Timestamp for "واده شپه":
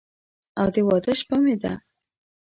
0.87-1.37